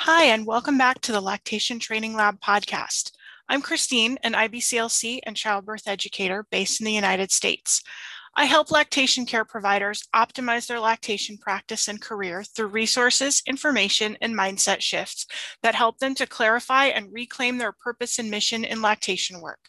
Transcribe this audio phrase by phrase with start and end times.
[0.00, 3.12] Hi, and welcome back to the Lactation Training Lab podcast.
[3.48, 7.82] I'm Christine, an IBCLC and childbirth educator based in the United States.
[8.36, 14.34] I help lactation care providers optimize their lactation practice and career through resources, information, and
[14.34, 15.26] mindset shifts
[15.62, 19.60] that help them to clarify and reclaim their purpose and mission in lactation work.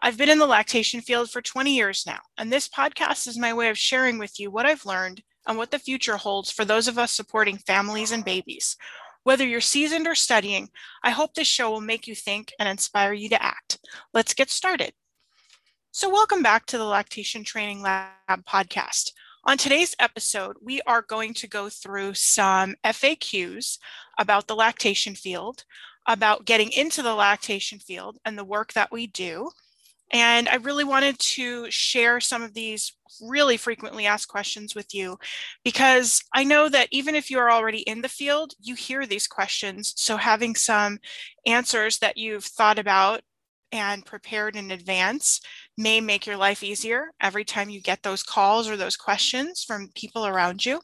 [0.00, 3.52] I've been in the lactation field for 20 years now, and this podcast is my
[3.52, 6.88] way of sharing with you what I've learned and what the future holds for those
[6.88, 8.76] of us supporting families and babies.
[9.24, 10.68] Whether you're seasoned or studying,
[11.02, 13.78] I hope this show will make you think and inspire you to act.
[14.12, 14.92] Let's get started.
[15.92, 19.12] So, welcome back to the Lactation Training Lab podcast.
[19.44, 23.78] On today's episode, we are going to go through some FAQs
[24.18, 25.64] about the lactation field,
[26.06, 29.48] about getting into the lactation field and the work that we do.
[30.12, 35.18] And I really wanted to share some of these really frequently asked questions with you
[35.64, 39.26] because I know that even if you are already in the field, you hear these
[39.26, 39.92] questions.
[39.96, 40.98] So having some
[41.46, 43.22] answers that you've thought about
[43.72, 45.40] and prepared in advance
[45.76, 49.90] may make your life easier every time you get those calls or those questions from
[49.96, 50.80] people around you.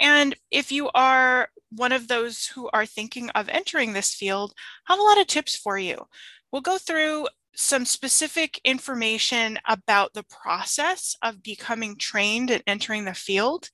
[0.00, 4.54] And if you are one of those who are thinking of entering this field,
[4.88, 6.06] I have a lot of tips for you.
[6.50, 13.14] We'll go through some specific information about the process of becoming trained and entering the
[13.14, 13.70] field.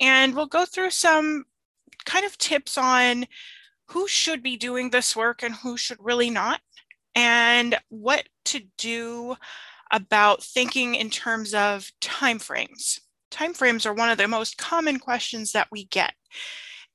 [0.00, 1.44] And we'll go through some
[2.04, 3.26] kind of tips on
[3.88, 6.60] who should be doing this work and who should really not
[7.14, 9.36] and what to do
[9.90, 13.00] about thinking in terms of timeframes.
[13.30, 16.14] Timeframes are one of the most common questions that we get.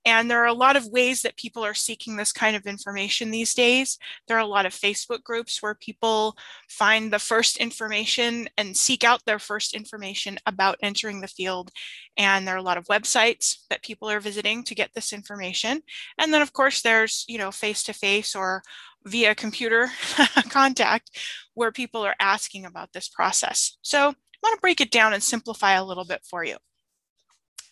[0.05, 3.29] And there are a lot of ways that people are seeking this kind of information
[3.29, 3.99] these days.
[4.27, 6.35] There are a lot of Facebook groups where people
[6.69, 11.71] find the first information and seek out their first information about entering the field.
[12.17, 15.81] And there are a lot of websites that people are visiting to get this information.
[16.17, 18.63] And then, of course, there's, you know, face to face or
[19.05, 19.89] via computer
[20.49, 21.11] contact
[21.53, 23.77] where people are asking about this process.
[23.81, 24.03] So I
[24.43, 26.57] want to break it down and simplify a little bit for you.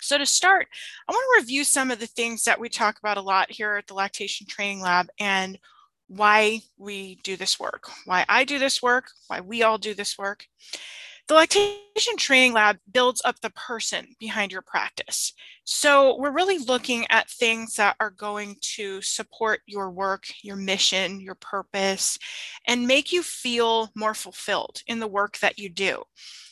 [0.02, 0.68] So to start,
[1.08, 3.76] I want to review some of the things that we talk about a lot here
[3.76, 5.60] at the Lactation Training Lab and
[6.08, 10.18] why we do this work, why I do this work, why we all do this
[10.18, 10.46] work.
[11.28, 15.34] The Lactation Training Lab builds up the person behind your practice.
[15.64, 21.20] So we're really looking at things that are going to support your work, your mission,
[21.20, 22.18] your purpose,
[22.68, 26.02] and make you feel more fulfilled in the work that you do.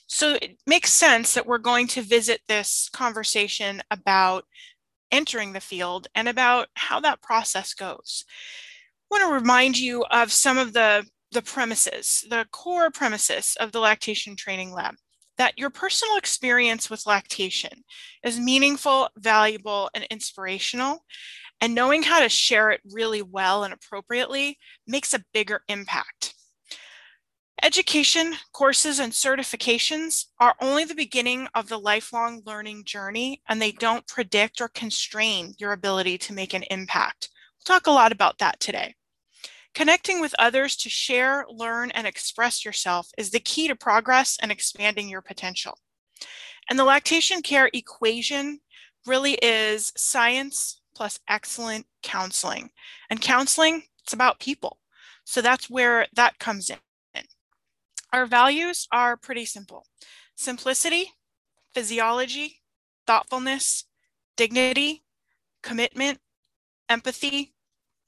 [0.07, 4.45] So it makes sense that we're going to visit this conversation about
[5.12, 8.25] entering the field and about how that process goes.
[9.12, 13.72] I want to remind you of some of the, the premises, the core premises of
[13.72, 14.96] the lactation training lab
[15.38, 17.84] that your personal experience with lactation
[18.23, 21.03] is meaningful, valuable, and inspirational.
[21.62, 26.35] And knowing how to share it really well and appropriately makes a bigger impact.
[27.63, 33.72] Education, courses, and certifications are only the beginning of the lifelong learning journey, and they
[33.72, 37.29] don't predict or constrain your ability to make an impact.
[37.57, 38.94] We'll talk a lot about that today.
[39.73, 44.51] Connecting with others to share, learn, and express yourself is the key to progress and
[44.51, 45.79] expanding your potential.
[46.69, 48.59] And the lactation care equation
[49.06, 52.69] really is science plus excellent counseling.
[53.09, 54.79] And counseling, it's about people.
[55.25, 56.78] So that's where that comes in.
[58.13, 59.85] Our values are pretty simple
[60.35, 61.13] simplicity,
[61.73, 62.62] physiology,
[63.06, 63.85] thoughtfulness,
[64.35, 65.03] dignity,
[65.63, 66.19] commitment,
[66.90, 67.53] empathy,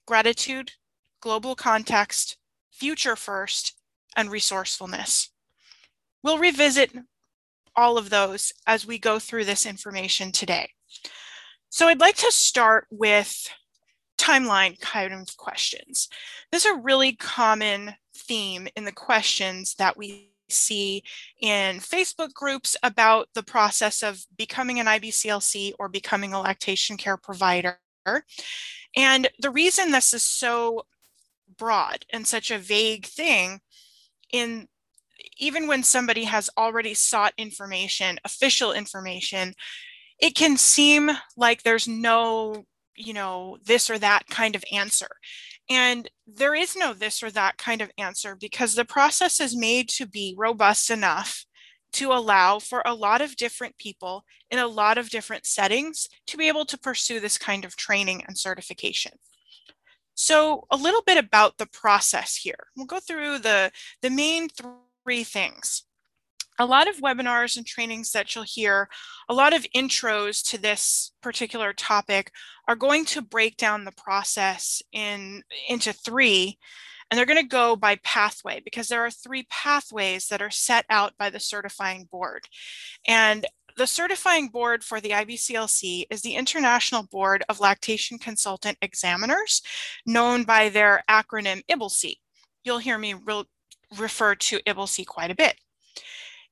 [0.06, 0.74] gratitude,
[1.22, 2.38] global context,
[2.72, 3.76] future first,
[4.16, 5.32] and resourcefulness.
[6.24, 6.92] We'll revisit
[7.76, 10.70] all of those as we go through this information today.
[11.70, 13.48] So I'd like to start with
[14.18, 16.10] timeline kind of questions.
[16.52, 17.96] This is a really common
[18.30, 21.04] theme in the questions that we see
[21.42, 27.18] in Facebook groups about the process of becoming an IBCLC or becoming a lactation care
[27.18, 27.80] provider.
[28.96, 30.84] And the reason this is so
[31.58, 33.60] broad and such a vague thing
[34.32, 34.68] in
[35.38, 39.54] even when somebody has already sought information, official information,
[40.20, 42.66] it can seem like there's no,
[42.96, 45.08] you know, this or that kind of answer.
[45.70, 49.88] And there is no this or that kind of answer because the process is made
[49.90, 51.46] to be robust enough
[51.94, 56.38] to allow for a lot of different people in a lot of different settings to
[56.38, 59.14] be able to pursue this kind of training and certification.
[60.16, 62.68] So a little bit about the process here.
[62.76, 65.84] We'll go through the, the main three things.
[66.60, 68.90] A lot of webinars and trainings that you'll hear,
[69.30, 72.32] a lot of intros to this particular topic
[72.68, 76.58] are going to break down the process in into three
[77.10, 80.86] and they're going to go by pathway because there are three pathways that are set
[80.90, 82.44] out by the certifying board.
[83.08, 83.46] And
[83.78, 89.62] the certifying board for the IBCLC is the International Board of Lactation Consultant Examiners,
[90.06, 92.16] known by their acronym IBLCE.
[92.64, 93.44] You'll hear me re
[93.98, 95.56] refer to IBLCE quite a bit.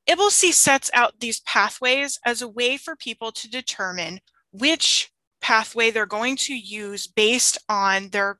[0.09, 4.19] IBLCE sets out these pathways as a way for people to determine
[4.51, 5.12] which
[5.42, 8.39] pathway they're going to use based on their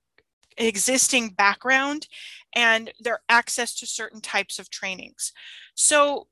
[0.58, 2.08] existing background
[2.56, 5.32] and their access to certain types of trainings.
[5.76, 6.28] So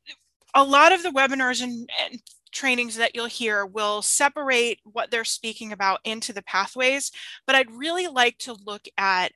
[0.55, 2.19] a lot of the webinars and, and
[2.51, 7.11] trainings that you'll hear will separate what they're speaking about into the pathways,
[7.45, 9.33] but I'd really like to look at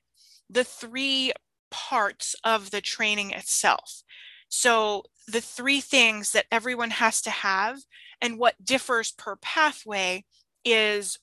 [0.48, 1.32] the three
[1.70, 4.02] parts of the training itself.
[4.50, 7.78] So the three things that everyone has to have
[8.20, 10.24] and what differs per pathway
[10.64, 11.18] is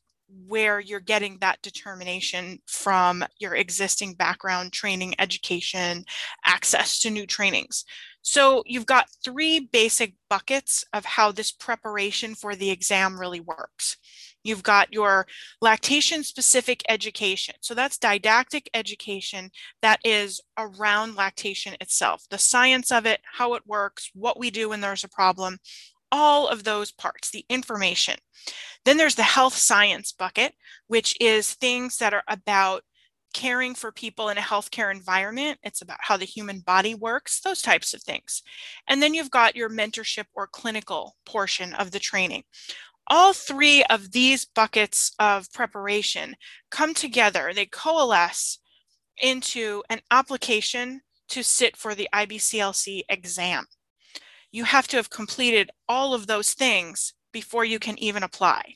[0.48, 6.04] where you're getting that determination from your existing background, training, education,
[6.46, 7.86] access to new trainings.
[8.22, 13.98] So you've got three basic buckets of how this preparation for the exam really works.
[14.48, 15.28] You've got your
[15.62, 17.56] lactation specific education.
[17.60, 19.52] So that's didactic education
[19.82, 24.70] that is around lactation itself, the science of it, how it works, what we do
[24.70, 25.58] when there's a problem,
[26.14, 28.16] all of those parts, the information.
[28.86, 30.54] Then there's the health science bucket,
[30.88, 32.84] which is things that are about
[33.34, 35.60] caring for people in a healthcare environment.
[35.62, 38.42] It's about how the human body works, those types of things.
[38.88, 42.44] And then you've got your mentorship or clinical portion of the training.
[43.10, 46.36] All three of these buckets of preparation
[46.70, 48.60] come together, they coalesce
[49.22, 53.66] into an application to sit for the IBCLC exam
[54.52, 58.76] you have to have completed all of those things before you can even apply.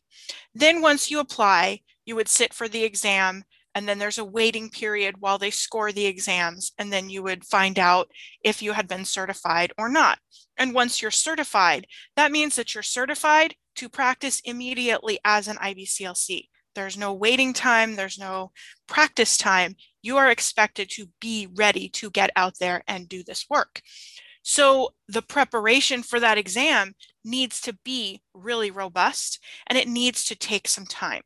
[0.54, 3.44] Then once you apply, you would sit for the exam
[3.74, 7.45] and then there's a waiting period while they score the exams and then you would
[7.45, 8.10] find out
[8.44, 10.19] if you had been certified or not.
[10.57, 11.88] And once you're certified,
[12.18, 16.47] that means that you're certified to practice immediately as an IBCLC.
[16.73, 18.51] There's no waiting time, there's no
[18.88, 19.75] practice time.
[20.01, 23.81] You are expected to be ready to get out there and do this work.
[24.44, 30.35] So the preparation for that exam needs to be really robust and it needs to
[30.35, 31.21] take some time.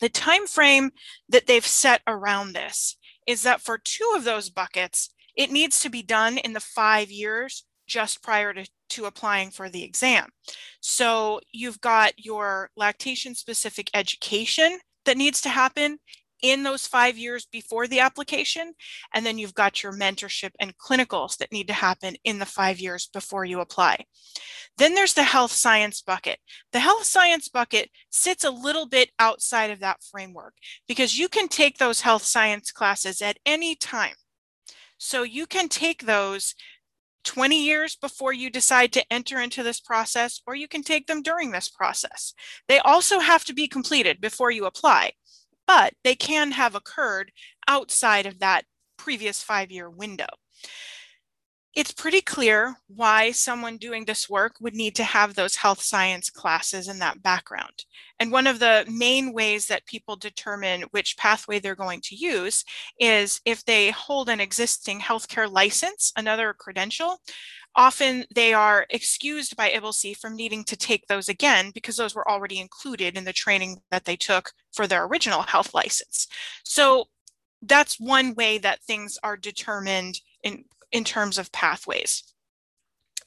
[0.00, 0.90] The time frame
[1.28, 2.96] that they've set around this
[3.26, 7.10] is that for two of those buckets, it needs to be done in the five
[7.10, 10.28] years just prior to, to applying for the exam.
[10.80, 15.98] So you've got your lactation specific education that needs to happen
[16.42, 18.74] in those five years before the application.
[19.14, 22.78] And then you've got your mentorship and clinicals that need to happen in the five
[22.78, 24.04] years before you apply.
[24.76, 26.38] Then there's the health science bucket.
[26.72, 30.54] The health science bucket sits a little bit outside of that framework
[30.86, 34.14] because you can take those health science classes at any time.
[34.98, 36.54] So you can take those
[37.24, 41.22] 20 years before you decide to enter into this process, or you can take them
[41.22, 42.34] during this process.
[42.68, 45.12] They also have to be completed before you apply
[45.66, 47.32] but they can have occurred
[47.68, 48.64] outside of that
[48.96, 50.26] previous five-year window.
[51.74, 56.30] It's pretty clear why someone doing this work would need to have those health science
[56.30, 57.84] classes in that background.
[58.20, 62.64] And one of the main ways that people determine which pathway they're going to use
[63.00, 67.18] is if they hold an existing healthcare license, another credential,
[67.74, 72.30] often they are excused by IBLCE from needing to take those again because those were
[72.30, 76.28] already included in the training that they took for their original health license.
[76.62, 77.06] So
[77.62, 82.22] that's one way that things are determined in, in terms of pathways.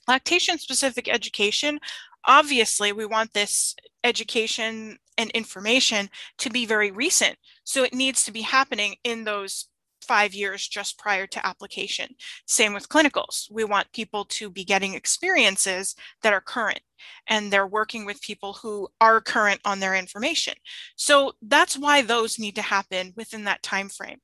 [0.08, 1.80] Lactation specific education,
[2.26, 7.36] obviously we want this education and information to be very recent.
[7.66, 9.68] So it needs to be happening in those
[10.02, 12.16] five years just prior to application.
[12.46, 13.52] Same with clinicals.
[13.52, 15.94] We want people to be getting experiences
[16.24, 16.80] that are current
[17.28, 20.54] and they're working with people who are current on their information.
[20.96, 24.20] So that's why those need to happen within that time frame.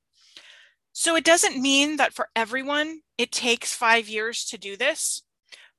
[0.96, 5.22] So it doesn't mean that for everyone it takes five years to do this,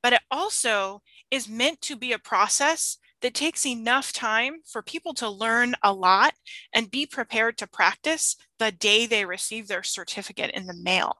[0.04, 5.14] but it also is meant to be a process that takes enough time for people
[5.14, 6.34] to learn a lot
[6.74, 11.16] and be prepared to practice the day they receive their certificate in the mail.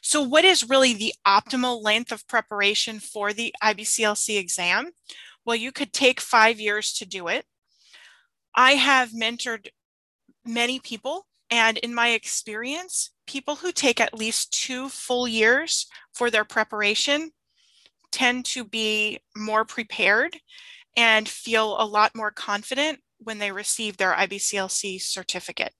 [0.00, 4.92] So what is really the optimal length of preparation for the IBCLC exam?
[5.44, 7.44] Well, you could take five years to do it.
[8.54, 9.68] I have mentored
[10.46, 16.30] many people and in my experience, people who take at least two full years for
[16.30, 17.30] their preparation
[18.10, 20.38] tend to be more prepared
[20.96, 25.74] and feel a lot more confident when they receive their IBCLC certificate.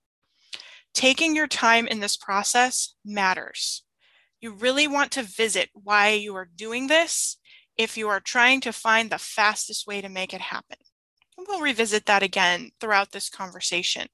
[0.93, 3.83] Taking your time in this process matters.
[4.39, 7.37] You really want to visit why you are doing this
[7.77, 10.77] if you are trying to find the fastest way to make it happen.
[11.37, 14.07] we'll revisit that again throughout this conversation.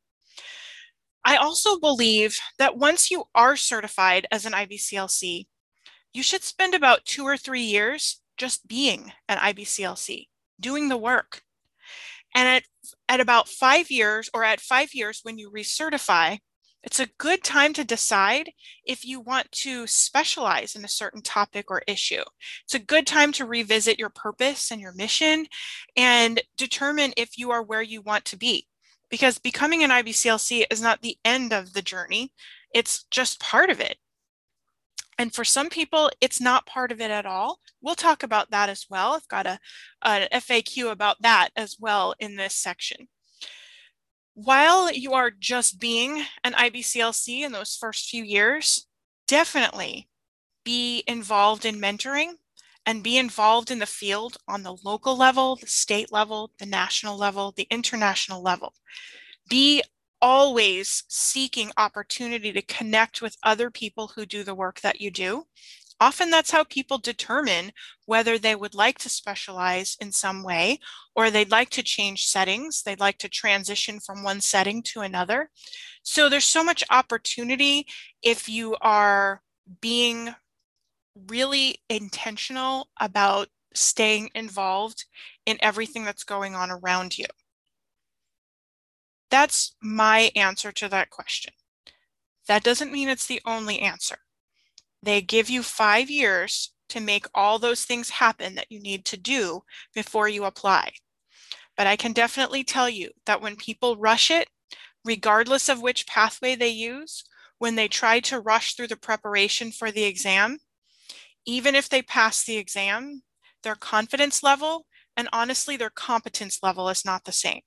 [1.25, 5.47] I also believe that once you are certified as an IBCLC,
[6.13, 10.27] you should spend about two or three years just being an IBCLC,
[10.59, 11.41] doing the work.
[12.35, 12.63] And at,
[13.09, 16.37] at about five years, or at five years when you recertify,
[16.83, 18.51] it's a good time to decide
[18.85, 22.21] if you want to specialize in a certain topic or issue.
[22.65, 25.47] It's a good time to revisit your purpose and your mission
[25.97, 28.67] and determine if you are where you want to be.
[29.09, 32.31] Because becoming an IBCLC is not the end of the journey,
[32.73, 33.97] it's just part of it.
[35.17, 37.59] And for some people, it's not part of it at all.
[37.81, 39.13] We'll talk about that as well.
[39.13, 39.59] I've got a,
[40.01, 43.07] a FAQ about that as well in this section.
[44.33, 48.87] While you are just being an IBCLC in those first few years,
[49.27, 50.09] definitely
[50.65, 52.33] be involved in mentoring
[52.85, 57.17] and be involved in the field on the local level, the state level, the national
[57.17, 58.73] level, the international level.
[59.49, 59.83] Be
[60.21, 65.45] always seeking opportunity to connect with other people who do the work that you do
[65.99, 67.71] Often that's how people determine
[68.05, 70.79] whether they would like to specialize in some way
[71.15, 72.83] or they'd like to change settings.
[72.83, 75.49] They'd like to transition from one setting to another.
[76.03, 77.87] So there's so much opportunity
[78.21, 79.41] if you are
[79.79, 80.35] being
[81.29, 85.05] really intentional about staying involved
[85.45, 87.25] in everything that's going on around you.
[89.29, 91.53] That's my answer to that question.
[92.47, 94.17] That doesn't mean it's the only answer.
[95.01, 99.17] They give you five years to make all those things happen that you need to
[99.17, 100.91] do before you apply.
[101.75, 104.47] But I can definitely tell you that when people rush it,
[105.03, 107.23] regardless of which pathway they use,
[107.57, 110.59] when they try to rush through the preparation for the exam,
[111.45, 113.21] even if they pass the exam,
[113.63, 114.85] their confidence level
[115.17, 117.61] and honestly, their competence level is not the same.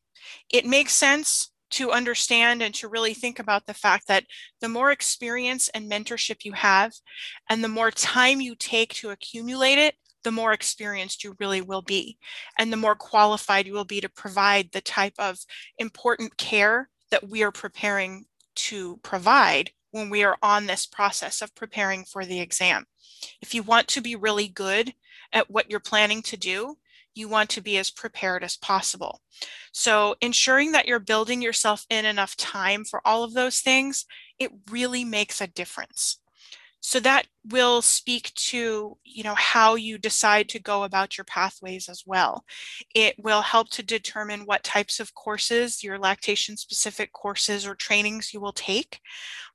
[0.51, 4.25] It makes sense to understand and to really think about the fact that
[4.61, 6.93] the more experience and mentorship you have
[7.49, 9.95] and the more time you take to accumulate it,
[10.25, 12.19] the more experienced you really will be
[12.59, 15.39] and the more qualified you will be to provide the type of
[15.79, 21.55] important care that we are preparing to provide when we are on this process of
[21.55, 22.87] preparing for the exam.
[23.43, 24.95] If you want to be really good
[25.33, 26.79] at what you're planning to do,
[27.15, 29.21] you want to be as prepared as possible.
[29.73, 34.07] So ensuring that you're building yourself in enough time for all of those things,
[34.39, 36.21] it really makes a difference.
[36.81, 41.89] So that will speak to, you know, how you decide to go about your pathways
[41.89, 42.45] as well.
[42.95, 48.33] It will help to determine what types of courses, your lactation specific courses or trainings
[48.33, 49.01] you will take,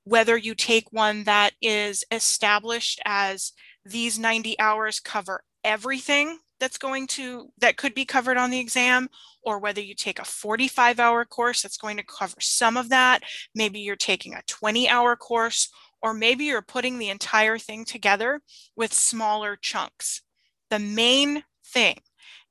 [0.04, 3.52] whether you take one that is established as
[3.84, 9.08] these 90 hours cover everything that's going to that could be covered on the exam
[9.42, 13.22] or whether you take a 45 hour course that's going to cover some of that
[13.54, 15.70] maybe you're taking a 20 hour course
[16.04, 18.40] or maybe you're putting the entire thing together
[18.76, 20.22] with smaller chunks
[20.70, 21.98] the main thing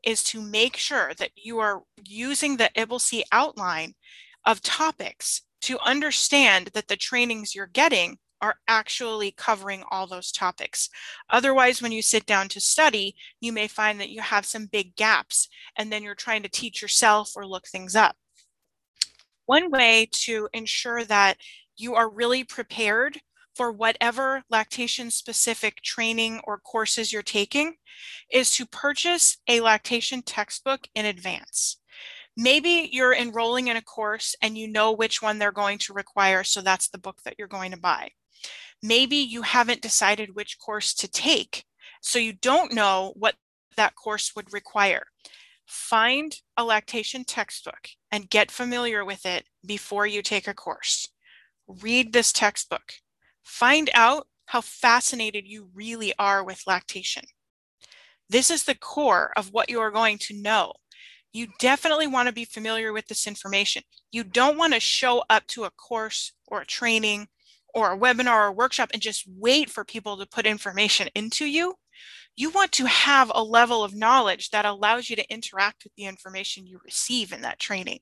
[0.04, 3.94] is to make sure that you are using the IBLCE outline
[4.46, 10.90] of topics to understand that the trainings you're getting are actually covering all those topics.
[11.30, 14.96] Otherwise, when you sit down to study, you may find that you have some big
[14.98, 18.18] gaps and then you're trying to teach yourself or look things up.
[19.46, 21.38] One way to ensure that
[21.78, 23.20] you are really prepared
[23.56, 27.76] for whatever lactation specific training or courses you're taking
[28.32, 31.78] is to purchase a lactation textbook in advance.
[32.36, 36.44] Maybe you're enrolling in a course and you know which one they're going to require,
[36.44, 38.10] so that's the book that you're going to buy.
[38.82, 41.64] Maybe you haven't decided which course to take,
[42.02, 43.36] so you don't know what
[43.78, 45.06] that course would require.
[45.66, 51.08] Find a lactation textbook and get familiar with it before you take a course.
[51.68, 52.94] Read this textbook.
[53.44, 57.24] Find out how fascinated you really are with lactation.
[58.30, 60.74] This is the core of what you are going to know.
[61.34, 63.84] You definitely want to be familiar with this information.
[64.12, 67.28] You don't want to show up to a course or a training
[67.74, 71.76] or a webinar or workshop and just wait for people to put information into you.
[72.36, 76.06] You want to have a level of knowledge that allows you to interact with the
[76.06, 78.00] information you receive in that training.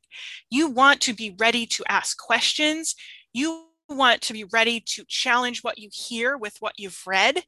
[0.50, 2.96] You want to be ready to ask questions.
[3.34, 7.44] You want to be ready to challenge what you hear with what you've read.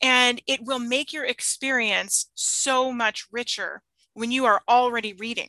[0.00, 3.82] And it will make your experience so much richer
[4.14, 5.48] when you are already reading.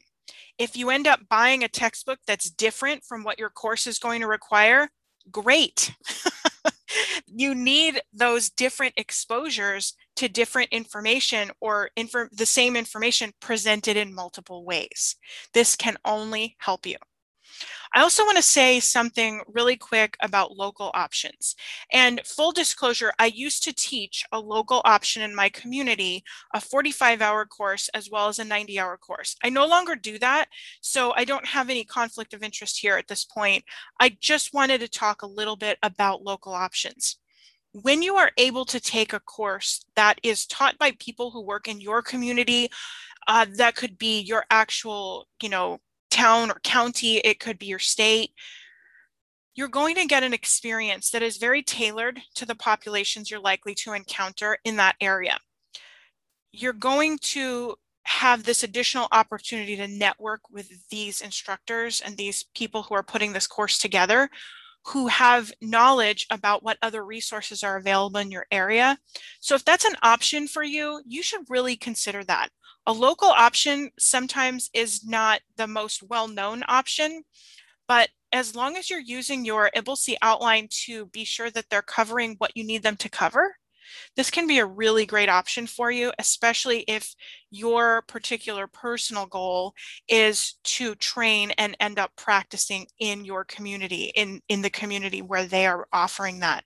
[0.58, 4.22] If you end up buying a textbook that's different from what your course is going
[4.22, 4.90] to require,
[5.32, 5.94] great.
[7.28, 14.66] you need those different exposures to different information or the same information presented in multiple
[14.66, 15.16] ways.
[15.54, 16.98] This can only help you.
[17.94, 21.56] I also want to say something really quick about local options.
[21.92, 27.22] And full disclosure, I used to teach a local option in my community, a 45
[27.22, 29.36] hour course, as well as a 90 hour course.
[29.44, 30.48] I no longer do that,
[30.82, 33.64] so I don't have any conflict of interest here at this point.
[34.00, 37.18] I just wanted to talk a little bit about local options
[37.72, 41.68] when you are able to take a course that is taught by people who work
[41.68, 42.70] in your community,
[43.28, 45.80] uh, that could be your actual, you know,
[46.10, 48.32] town or county, it could be your state,
[49.56, 53.76] you're going to get an experience that is very tailored to the populations you're likely
[53.76, 55.38] to encounter in that area.
[56.52, 62.84] You're going to have this additional opportunity to network with these instructors and these people
[62.84, 64.30] who are putting this course together
[64.90, 68.98] who have knowledge about what other resources are available in your area.
[69.40, 72.50] So if that's an option for you, you should really consider that.
[72.88, 77.24] A local option sometimes is not the most well-known option,
[77.88, 82.36] but as long as you're using your IBLCE outline to be sure that they're covering
[82.40, 83.56] what you need them to cover,
[84.16, 87.14] this can be a really great option for you, especially if
[87.52, 89.74] your particular personal goal
[90.08, 95.46] is to train and end up practicing in your community, in, in the community where
[95.46, 96.64] they are offering that.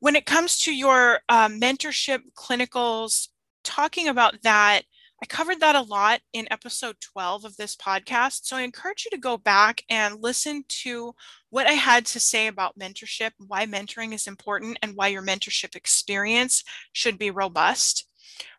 [0.00, 3.28] When it comes to your uh, mentorship clinicals,
[3.62, 4.82] talking about that,
[5.22, 8.40] I covered that a lot in episode 12 of this podcast.
[8.44, 11.14] So I encourage you to go back and listen to
[11.50, 15.76] what I had to say about mentorship, why mentoring is important, and why your mentorship
[15.76, 18.08] experience should be robust.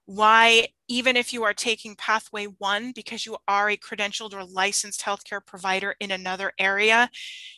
[0.06, 5.02] Why, even if you are taking pathway one because you are a credentialed or licensed
[5.02, 7.10] healthcare provider in another area,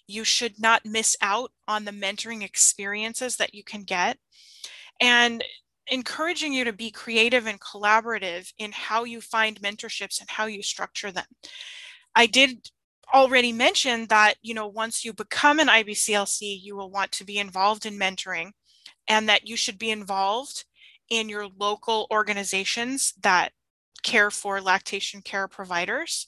[0.07, 4.17] you should not miss out on the mentoring experiences that you can get.
[4.99, 5.43] And
[5.89, 10.61] encouraging you to be creative and collaborative in how you find mentorships and how you
[10.61, 11.25] structure them.
[12.15, 12.69] I did
[13.13, 17.37] already mention that, you know, once you become an IBCLC, you will want to be
[17.37, 18.51] involved in mentoring
[19.07, 20.65] and that you should be involved
[21.09, 23.51] in your local organizations that
[24.03, 26.27] care for lactation care providers.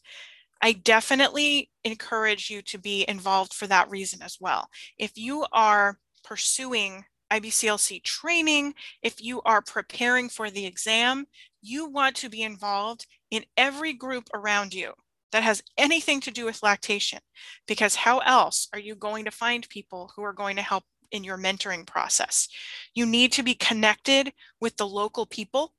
[0.61, 4.67] I definitely encourage you to be involved for that reason as well.
[4.97, 11.25] If you are pursuing IBCLC training, if you are preparing for the exam,
[11.61, 14.93] you want to be involved in every group around you
[15.31, 17.19] that has anything to do with lactation,
[17.67, 21.23] because how else are you going to find people who are going to help in
[21.23, 22.47] your mentoring process?
[22.95, 25.73] You need to be connected with the local people.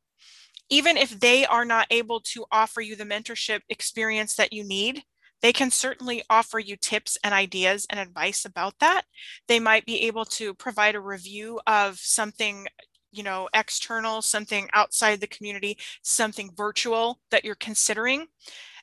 [0.68, 5.02] Even if they are not able to offer you the mentorship experience that you need,
[5.42, 9.02] they can certainly offer you tips and ideas and advice about that.
[9.48, 12.66] They might be able to provide a review of something
[13.12, 18.26] you know, external, something outside the community, something virtual that you're considering.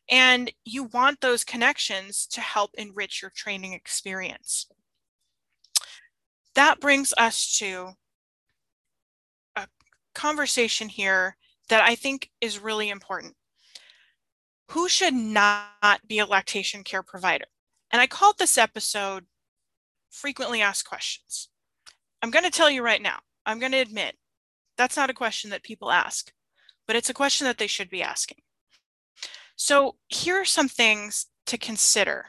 [0.10, 4.68] And you want those connections to help enrich your training experience.
[6.56, 7.92] That brings us to
[9.56, 9.68] a
[10.16, 11.38] conversation here
[11.70, 13.37] that I think is really important
[14.72, 17.46] who should not be a lactation care provider?
[17.92, 19.26] And I called this episode
[20.10, 21.50] frequently asked questions.
[22.22, 24.16] I'm going to tell you right now, I'm going to admit
[24.78, 26.32] that's not a question that people ask,
[26.86, 28.40] but it's a question that they should be asking.
[29.56, 32.26] So here are some things to consider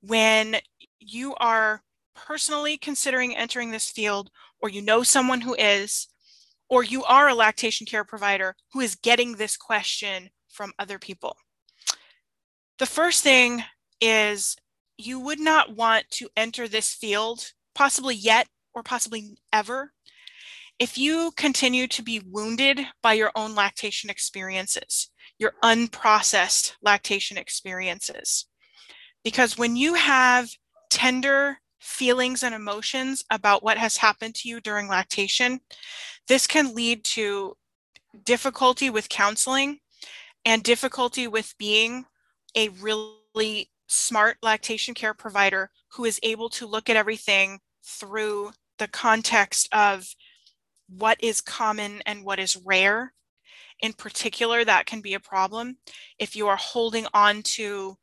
[0.00, 0.56] when
[1.00, 1.82] you are
[2.14, 6.08] personally considering entering this field, or you know someone who is,
[6.68, 11.36] or you are a lactation care provider who is getting this question from other people.
[12.78, 13.64] The first thing
[14.00, 14.56] is
[14.98, 19.92] you would not want to enter this field, possibly yet or possibly ever,
[20.78, 28.46] if you continue to be wounded by your own lactation experiences, your unprocessed lactation experiences.
[29.24, 30.50] Because when you have
[30.90, 35.60] tender feelings and emotions about what has happened to you during lactation,
[36.28, 37.56] this can lead to
[38.24, 39.78] difficulty with counseling
[40.44, 42.04] and difficulty with being
[42.56, 48.88] a really smart lactation care provider who is able to look at everything through the
[48.88, 50.06] context of
[50.88, 53.12] what is common and what is rare.
[53.80, 55.76] In particular, that can be a problem
[56.18, 57.96] if you are holding on to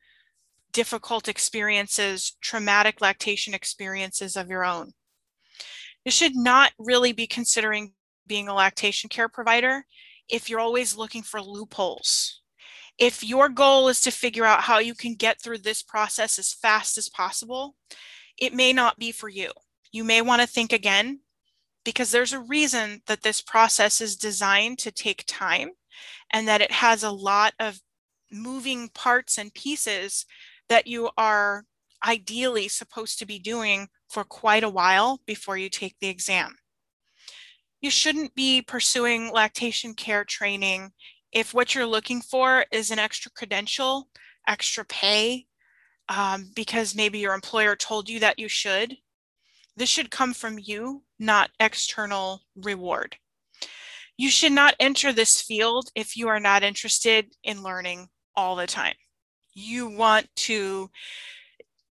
[0.72, 4.92] difficult experiences, traumatic lactation experiences of your own.
[6.06, 7.94] You should not really be considering
[8.28, 9.86] being a lactation care provider
[10.30, 12.43] if you're always looking for loopholes.
[12.98, 16.54] If your goal is to figure out how you can get through this process as
[16.54, 17.76] fast as possible,
[18.38, 19.52] it may not be for you.
[19.92, 21.20] You may want to think again
[21.84, 25.72] because there's a reason that this process is designed to take time
[26.32, 27.80] and that it has a lot of
[28.32, 30.26] moving parts and pieces
[30.70, 31.66] that you are
[32.06, 36.56] ideally supposed to be doing for quite a while before you take the exam.
[37.82, 40.92] You shouldn't be pursuing lactation care training
[41.34, 44.10] if what you're looking for is an extra credential,
[44.48, 45.46] extra pay,
[46.10, 48.96] um, because maybe your employer told you that you should.
[49.76, 53.16] This should come from you, not external reward.
[54.18, 58.68] You should not enter this field if you are not interested in learning all the
[58.68, 58.96] time.
[59.56, 60.90] You want to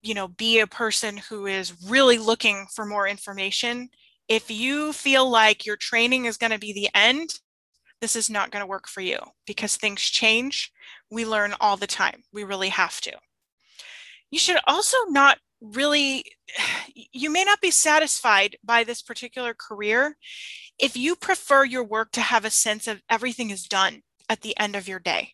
[0.04, 3.88] you know, be a person who is really looking for more information.
[4.28, 7.40] If you feel like your training is going to be the end,
[8.00, 10.72] this is not going to work for you because things change.
[11.10, 12.22] We learn all the time.
[12.32, 13.12] We really have to.
[14.30, 16.24] You should also not really,
[16.94, 20.16] you may not be satisfied by this particular career
[20.78, 24.58] if you prefer your work to have a sense of everything is done at the
[24.58, 25.32] end of your day,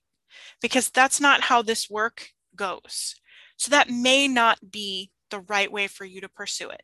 [0.61, 3.15] because that's not how this work goes.
[3.57, 6.83] So that may not be the right way for you to pursue it.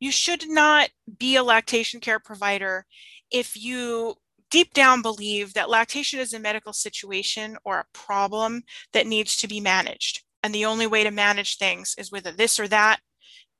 [0.00, 2.86] You should not be a lactation care provider
[3.30, 4.16] if you
[4.50, 9.48] deep down believe that lactation is a medical situation or a problem that needs to
[9.48, 10.22] be managed.
[10.42, 13.00] And the only way to manage things is with a this or that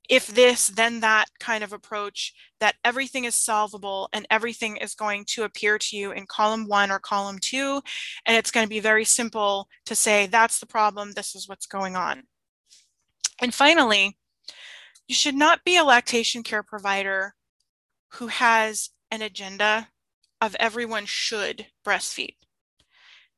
[0.08, 5.24] if this, then that kind of approach, that everything is solvable and everything is going
[5.26, 7.82] to appear to you in column one or column two.
[8.24, 11.66] And it's going to be very simple to say, that's the problem, this is what's
[11.66, 12.22] going on.
[13.40, 14.16] And finally,
[15.06, 17.34] you should not be a lactation care provider
[18.12, 19.88] who has an agenda
[20.40, 22.36] of everyone should breastfeed.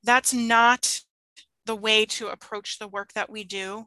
[0.02, 1.00] That's not
[1.66, 3.86] the way to approach the work that we do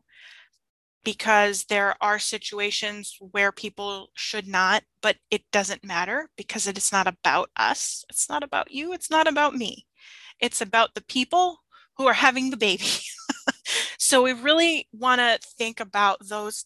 [1.03, 6.91] because there are situations where people should not, but it doesn't matter because it is
[6.91, 8.05] not about us.
[8.09, 8.93] It's not about you.
[8.93, 9.85] It's not about me.
[10.39, 11.57] It's about the people
[11.97, 12.87] who are having the baby.
[13.99, 16.65] so we really want to think about those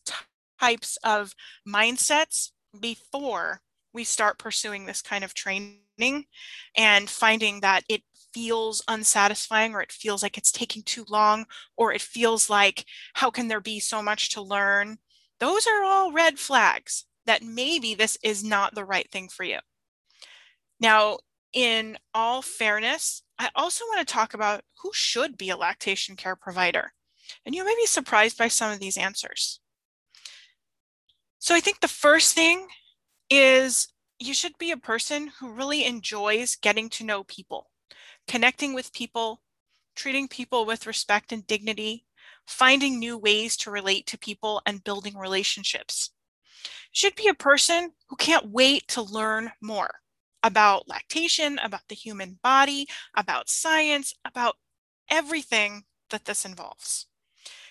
[0.59, 1.33] types of
[1.67, 3.61] mindsets before
[3.97, 6.25] we start pursuing this kind of training
[6.77, 11.91] and finding that it feels unsatisfying or it feels like it's taking too long or
[11.91, 14.99] it feels like how can there be so much to learn?
[15.39, 19.57] Those are all red flags that maybe this is not the right thing for you.
[20.79, 21.17] Now
[21.53, 26.35] in all fairness i also want to talk about who should be a lactation care
[26.35, 26.91] provider
[27.45, 29.61] and you may be surprised by some of these answers.
[31.39, 32.67] So i think the first thing
[33.29, 33.87] is
[34.19, 37.69] you should be a person who really enjoys getting to know people
[38.27, 39.41] connecting with people,
[39.95, 42.05] treating people with respect and dignity,
[42.45, 46.11] finding new ways to relate to people and building relationships.
[46.91, 49.91] Should be a person who can't wait to learn more
[50.43, 54.55] about lactation, about the human body, about science, about
[55.09, 57.07] everything that this involves.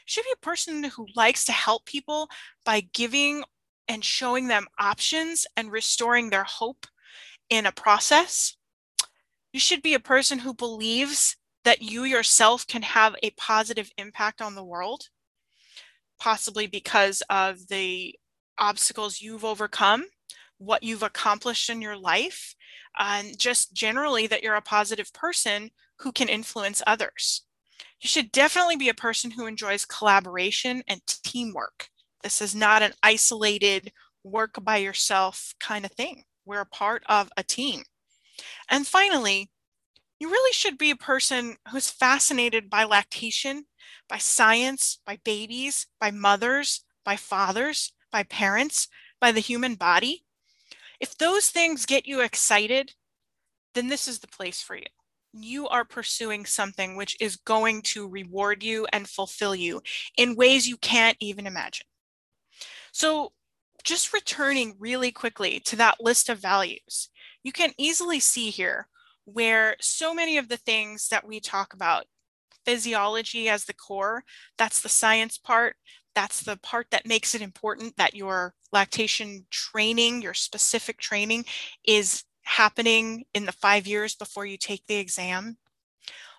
[0.05, 2.29] Should be a person who likes to help people
[2.65, 3.45] by giving
[3.89, 6.87] and showing them options and restoring their hope
[7.51, 8.57] in a process
[9.57, 14.43] you should be a person who believes that you yourself can have a positive impact
[14.43, 15.09] on the world,
[16.19, 18.15] possibly because of the
[18.59, 20.05] obstacles you've overcome,
[20.59, 22.55] what you've accomplished in your life,
[22.99, 25.71] and just generally that you're a positive person
[26.01, 27.47] who can influence others.
[28.03, 31.89] You should definitely be a person who enjoys collaboration and teamwork.
[32.27, 33.93] This is not an isolated
[34.25, 36.25] work by yourself kind of thing.
[36.45, 37.85] We're a part of a team.
[38.69, 39.49] And finally,
[40.19, 43.67] you really should be a person who's fascinated by lactation,
[44.09, 48.89] by science, by babies, by mothers, by fathers, by parents,
[49.21, 50.25] by the human body.
[50.99, 52.95] If those things get you excited,
[53.77, 54.87] then this is the place for you.
[55.33, 59.81] You are pursuing something which is going to reward you and fulfill you
[60.17, 61.87] in ways you can't even imagine.
[62.99, 63.35] So,
[63.85, 67.11] just returning really quickly to that list of values,
[67.43, 68.89] you can easily see here
[69.27, 72.07] where so many of the things that we talk about,
[72.65, 74.25] physiology as the core,
[74.57, 75.77] that's the science part,
[76.15, 81.45] that's the part that makes it important that your lactation training, your specific training
[81.87, 85.59] is happening in the five years before you take the exam.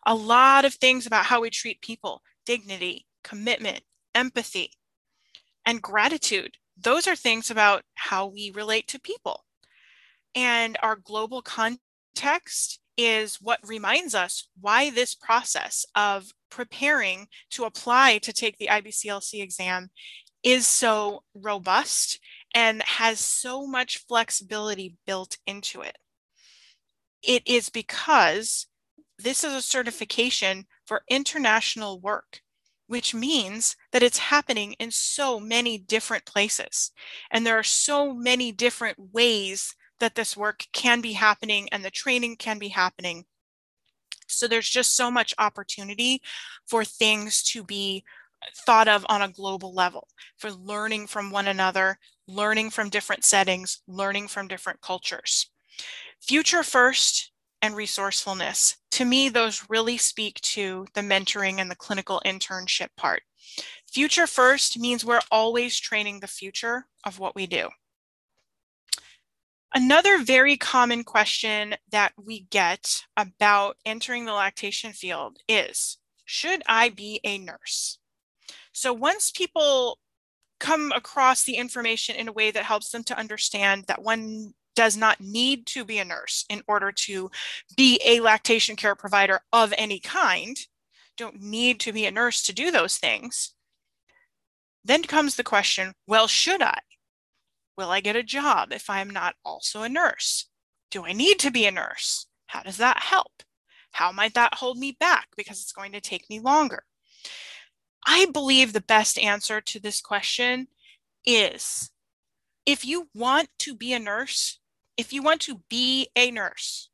[0.07, 3.81] A lot of things about how we treat people, dignity, commitment,
[4.15, 4.71] empathy,
[5.67, 6.57] and gratitude.
[6.77, 9.43] Those are things about how we relate to people.
[10.35, 18.17] and our global context is what reminds us why this process of preparing to apply
[18.19, 19.89] to take the IBCLC exam
[20.43, 22.19] is so robust
[22.55, 25.97] and has so much flexibility built into it.
[27.21, 28.67] It is because
[29.19, 32.41] this is a certification for international work,
[32.87, 36.91] which means that it's happening in so many different places.
[37.31, 41.91] And there are so many different ways that this work can be happening and the
[41.91, 43.25] training can be happening.
[44.27, 46.21] So there's just so much opportunity
[46.65, 48.03] for things to be
[48.65, 51.97] thought of on a global level, for learning from one another,
[52.27, 55.49] learning from different settings, learning from different cultures.
[56.19, 58.77] Future first and resourcefulness.
[58.91, 63.23] To me, those really speak to the mentoring and the clinical internship part.
[63.91, 67.69] Future first means we're always training the future of what we do.
[69.73, 76.89] Another very common question that we get about entering the lactation field is, should I
[76.89, 77.99] be a nurse?
[78.71, 79.99] So once people
[80.59, 84.95] come across the information in a way that helps them to understand that one does
[84.95, 87.31] not need to be a nurse in order to
[87.75, 90.55] be a lactation care provider of any kind,
[91.17, 93.55] don't need to be a nurse to do those things.
[94.85, 96.77] Then comes the question, well, should I?
[97.75, 100.47] Will I get a job if I am not also a nurse?
[100.91, 102.27] Do I need to be a nurse?
[102.45, 103.41] How does that help?
[103.93, 106.83] How might that hold me back because it's going to take me longer?
[108.05, 110.67] I believe the best answer to this question
[111.25, 111.89] is
[112.67, 114.59] if you want to be a nurse,
[114.97, 116.89] if you want to be a nurse,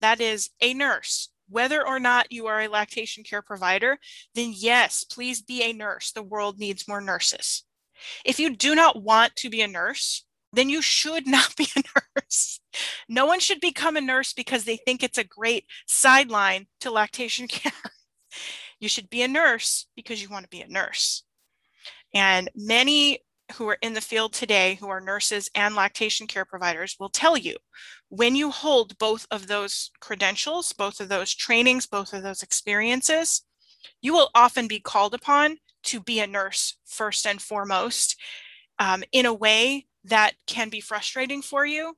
[0.00, 3.98] that is a nurse, whether or not you are a lactation care provider,
[4.34, 6.12] then yes, please be a nurse.
[6.12, 7.64] The world needs more nurses.
[8.24, 11.82] If you do not want to be a nurse, then you should not be a
[12.16, 12.60] nurse.
[13.08, 17.48] No one should become a nurse because they think it's a great sideline to lactation
[17.48, 17.72] care.
[18.80, 21.24] You should be a nurse because you want to be a nurse.
[22.14, 23.20] And many
[23.54, 27.36] who are in the field today, who are nurses and lactation care providers, will tell
[27.36, 27.56] you
[28.08, 33.42] when you hold both of those credentials, both of those trainings, both of those experiences,
[34.00, 38.16] you will often be called upon to be a nurse first and foremost
[38.78, 41.96] um, in a way that can be frustrating for you.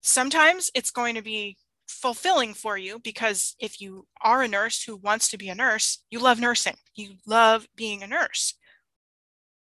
[0.00, 1.56] Sometimes it's going to be
[1.88, 6.04] fulfilling for you because if you are a nurse who wants to be a nurse,
[6.10, 8.54] you love nursing, you love being a nurse.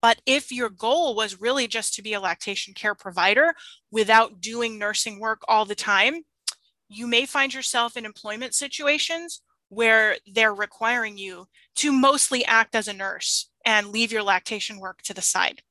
[0.05, 3.55] But if your goal was really just to be a lactation care provider
[3.91, 6.25] without doing nursing work all the time,
[6.91, 9.41] you may find yourself in employment situations
[9.71, 15.01] where they're requiring you to mostly act as a nurse and leave your lactation work
[15.05, 15.63] to the side.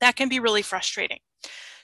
[0.00, 1.20] That can be really frustrating.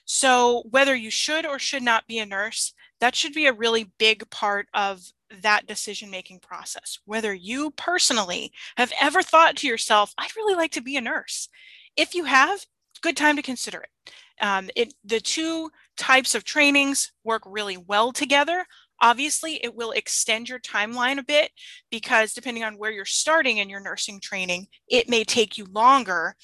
[0.06, 3.90] So, whether you should or should not be a nurse, that should be a really
[3.98, 5.02] big part of
[5.42, 7.00] that decision making process.
[7.04, 11.48] Whether you personally have ever thought to yourself, I'd really like to be a nurse.
[11.96, 12.64] If you have,
[13.02, 14.12] good time to consider it.
[14.40, 18.64] Um, it the two types of trainings work really well together.
[19.00, 21.50] Obviously, it will extend your timeline a bit
[21.90, 26.34] because depending on where you're starting in your nursing training, it may take you longer.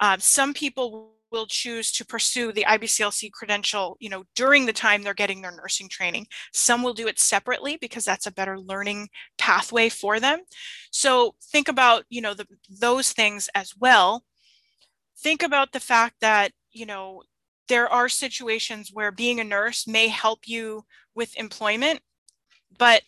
[0.00, 5.02] Uh, some people will choose to pursue the IBCLC credential, you know, during the time
[5.02, 6.26] they're getting their nursing training.
[6.52, 9.08] Some will do it separately because that's a better learning
[9.38, 10.40] pathway for them.
[10.90, 14.24] So think about, you know, the, those things as well.
[15.18, 17.22] Think about the fact that, you know,
[17.68, 20.84] there are situations where being a nurse may help you
[21.14, 22.00] with employment,
[22.78, 23.02] but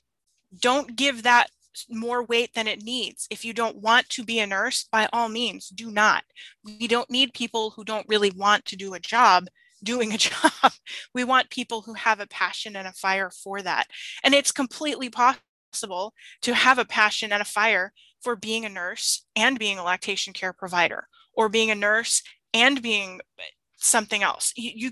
[0.61, 1.51] don't give that
[1.89, 3.27] more weight than it needs.
[3.31, 6.25] If you don't want to be a nurse, by all means, do not.
[6.65, 9.49] We don't need people who don't really want to do a job
[9.85, 10.73] doing a job.
[11.15, 13.87] We want people who have a passion and a fire for that.
[14.25, 19.25] And it's completely possible to have a passion and a fire for being a nurse
[19.37, 23.43] and being a lactation care provider or being a nurse and being uh,
[23.77, 24.53] something else.
[24.57, 24.91] You, you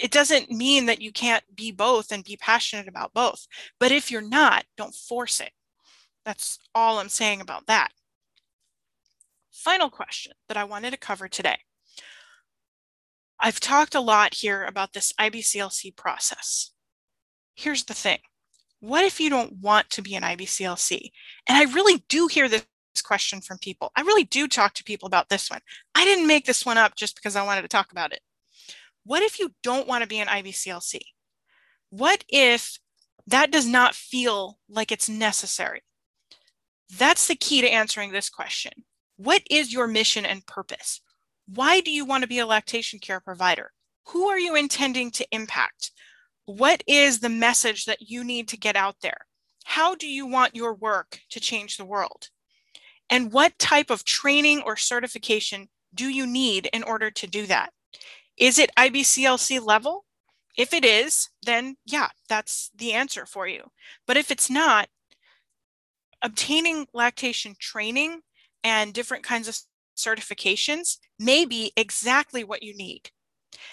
[0.00, 3.46] it doesn't mean that you can't be both and be passionate about both.
[3.78, 5.50] But if you're not, don't force it.
[6.24, 7.90] That's all I'm saying about that.
[9.50, 11.58] Final question that I wanted to cover today.
[13.40, 16.70] I've talked a lot here about this IBCLC process.
[17.54, 18.20] Here's the thing.
[18.80, 21.10] What if you don't want to be an IBCLC?
[21.48, 22.66] And I really do hear this
[23.04, 23.90] question from people.
[23.96, 25.60] I really do talk to people about this one.
[25.94, 28.20] I didn't make this one up just because I wanted to talk about it.
[29.04, 31.00] What if you don't want to be an IBCLC?
[31.90, 32.78] What if
[33.26, 35.82] that does not feel like it's necessary?
[36.98, 38.72] That's the key to answering this question.
[39.16, 41.00] What is your mission and purpose?
[41.46, 43.72] Why do you want to be a lactation care provider?
[44.08, 45.92] Who are you intending to impact?
[46.44, 49.26] What is the message that you need to get out there?
[49.64, 52.28] How do you want your work to change the world?
[53.08, 57.72] And what type of training or certification do you need in order to do that?
[58.36, 60.04] Is it IBCLC level?
[60.56, 63.70] If it is, then yeah, that's the answer for you.
[64.06, 64.88] But if it's not,
[66.22, 68.20] obtaining lactation training
[68.64, 69.58] and different kinds of
[69.96, 73.10] certifications may be exactly what you need.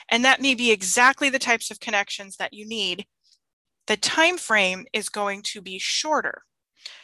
[0.09, 3.05] And that may be exactly the types of connections that you need.
[3.87, 6.43] The time frame is going to be shorter.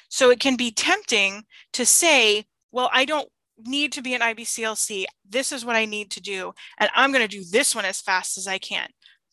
[0.09, 3.29] So it can be tempting to say, well, I don't
[3.65, 5.05] need to be an IBCLC.
[5.27, 6.53] This is what I need to do.
[6.79, 8.87] And I'm going to do this one as fast as I can.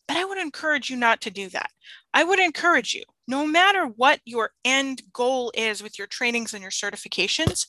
[0.07, 1.69] But I would encourage you not to do that.
[2.13, 6.61] I would encourage you, no matter what your end goal is with your trainings and
[6.61, 7.67] your certifications,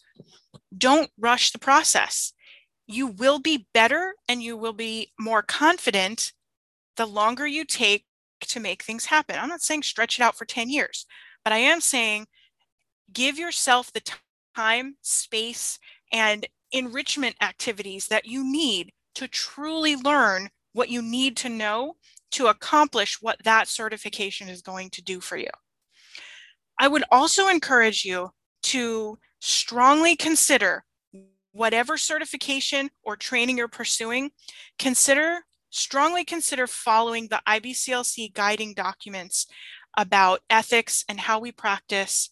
[0.76, 2.32] don't rush the process.
[2.86, 6.32] You will be better and you will be more confident
[6.96, 8.04] the longer you take
[8.40, 9.36] to make things happen.
[9.38, 11.06] I'm not saying stretch it out for 10 years,
[11.44, 12.26] but I am saying
[13.12, 14.02] give yourself the
[14.56, 15.78] time, space,
[16.12, 21.94] and enrichment activities that you need to truly learn what you need to know
[22.34, 25.50] to accomplish what that certification is going to do for you.
[26.78, 28.30] I would also encourage you
[28.64, 30.84] to strongly consider
[31.52, 34.30] whatever certification or training you're pursuing,
[34.78, 39.46] consider strongly consider following the IBCLC guiding documents
[39.96, 42.30] about ethics and how we practice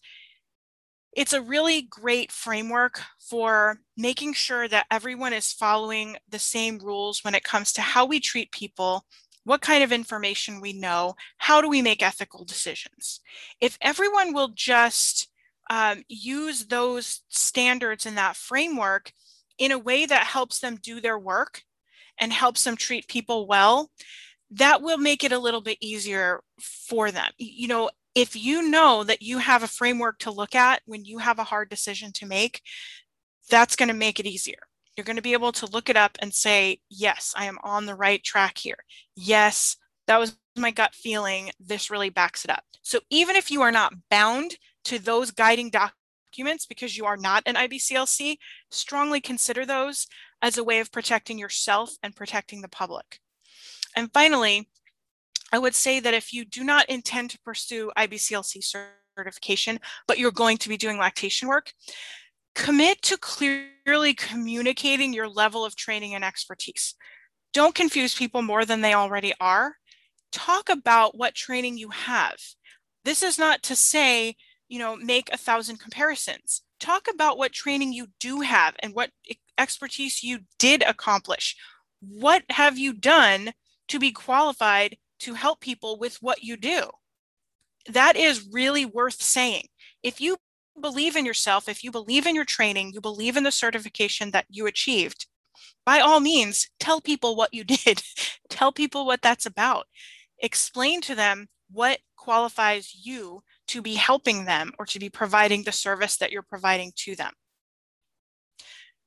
[1.15, 7.23] it's a really great framework for making sure that everyone is following the same rules
[7.23, 9.05] when it comes to how we treat people,
[9.43, 13.19] what kind of information we know, how do we make ethical decisions.
[13.59, 15.29] If everyone will just
[15.69, 19.11] um, use those standards in that framework
[19.57, 21.61] in a way that helps them do their work
[22.19, 23.91] and helps them treat people well,
[24.51, 27.31] that will make it a little bit easier for them.
[27.37, 31.17] You know, if you know that you have a framework to look at when you
[31.17, 32.61] have a hard decision to make,
[33.49, 34.59] that's going to make it easier.
[34.95, 37.85] You're going to be able to look it up and say, yes, I am on
[37.85, 38.77] the right track here.
[39.15, 39.77] Yes,
[40.07, 41.51] that was my gut feeling.
[41.59, 42.63] This really backs it up.
[42.81, 47.43] So even if you are not bound to those guiding documents because you are not
[47.45, 48.37] an IBCLC,
[48.69, 50.07] strongly consider those
[50.41, 53.19] as a way of protecting yourself and protecting the public.
[53.95, 54.69] And finally,
[55.51, 58.63] I would say that if you do not intend to pursue IBCLC
[59.15, 61.71] certification, but you're going to be doing lactation work,
[62.55, 66.95] commit to clearly communicating your level of training and expertise.
[67.53, 69.75] Don't confuse people more than they already are.
[70.31, 72.37] Talk about what training you have.
[73.05, 74.35] This is not to say,
[74.69, 76.61] you know, make a thousand comparisons.
[76.79, 79.11] Talk about what training you do have and what
[79.57, 81.55] expertise you did accomplish.
[82.01, 83.53] What have you done
[83.89, 86.89] to be qualified to help people with what you do.
[87.89, 89.67] That is really worth saying.
[90.01, 90.37] If you
[90.81, 94.45] believe in yourself, if you believe in your training, you believe in the certification that
[94.49, 95.27] you achieved,
[95.85, 98.01] by all means, tell people what you did.
[98.49, 99.87] tell people what that's about.
[100.39, 105.71] Explain to them what qualifies you to be helping them or to be providing the
[105.71, 107.33] service that you're providing to them.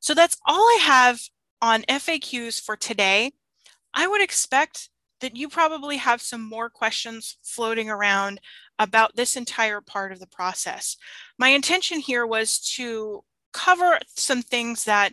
[0.01, 1.21] So that's all I have
[1.63, 3.33] on FAQs for today.
[3.95, 8.41] I would expect that you probably have some more questions floating around
[8.79, 10.97] about this entire part of the process.
[11.39, 15.13] My intention here was to cover some things that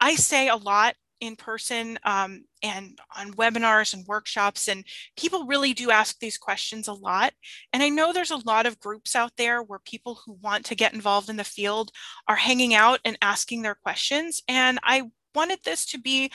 [0.00, 4.84] I say a lot in person um, and on webinars and workshops and
[5.16, 7.32] people really do ask these questions a lot
[7.72, 10.74] and i know there's a lot of groups out there where people who want to
[10.74, 11.90] get involved in the field
[12.26, 15.02] are hanging out and asking their questions and i
[15.34, 16.30] wanted this to be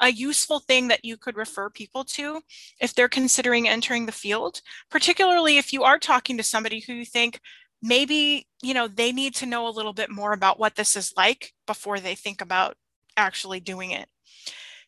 [0.00, 2.40] a useful thing that you could refer people to
[2.80, 4.60] if they're considering entering the field,
[4.90, 7.40] particularly if you are talking to somebody who you think
[7.82, 11.12] maybe, you know, they need to know a little bit more about what this is
[11.16, 12.76] like before they think about
[13.16, 14.08] actually doing it.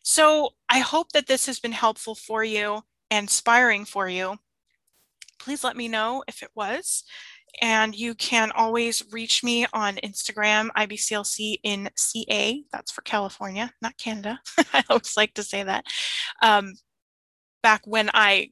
[0.03, 4.37] So I hope that this has been helpful for you and inspiring for you.
[5.39, 7.03] Please let me know if it was.
[7.61, 12.63] And you can always reach me on Instagram, IBCLC in CA.
[12.71, 14.39] That's for California, not Canada.
[14.73, 15.85] I always like to say that.
[16.41, 16.73] Um,
[17.61, 18.49] back when I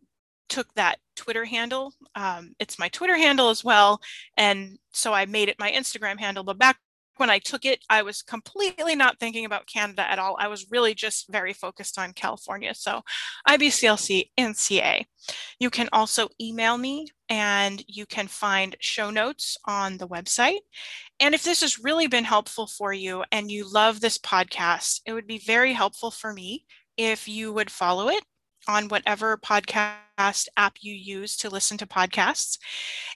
[0.49, 4.01] took that Twitter handle, um, it's my Twitter handle as well.
[4.37, 6.43] And so I made it my Instagram handle.
[6.43, 6.77] But back
[7.17, 10.35] when I took it, I was completely not thinking about Canada at all.
[10.39, 12.73] I was really just very focused on California.
[12.73, 13.01] So
[13.47, 15.05] IBCLC NCA.
[15.59, 20.59] You can also email me and you can find show notes on the website.
[21.19, 25.13] And if this has really been helpful for you and you love this podcast, it
[25.13, 26.65] would be very helpful for me
[26.97, 28.23] if you would follow it
[28.67, 32.57] on whatever podcast app you use to listen to podcasts.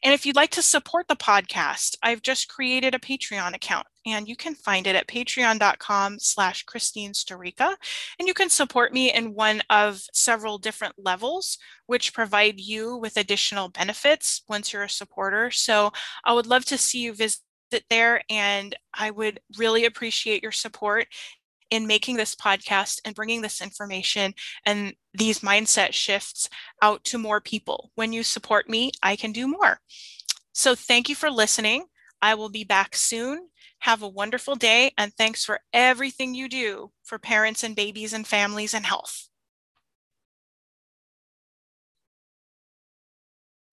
[0.04, 4.28] And if you'd like to support the podcast, I've just created a Patreon account and
[4.28, 7.14] you can find it at patreon.com slash Christine.
[7.30, 13.18] And you can support me in one of several different levels, which provide you with
[13.18, 15.52] additional benefits once you're a supporter.
[15.52, 15.92] So
[16.24, 17.42] I would love to see you visit
[17.90, 21.08] there and I would really appreciate your support
[21.70, 24.34] in making this podcast and bringing this information
[24.66, 26.50] and these mindset shifts
[26.82, 27.92] out to more people.
[27.96, 29.80] When you support me, I can do more.
[30.54, 31.86] So thank you for listening.
[32.22, 33.50] I will be back soon.
[33.80, 38.26] Have a wonderful day and thanks for everything you do for parents and babies and
[38.26, 39.28] families and health.